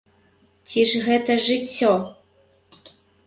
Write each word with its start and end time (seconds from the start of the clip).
Ці 0.75 0.85
ж 0.91 1.01
гэта 1.09 1.35
жыццё? 1.49 1.91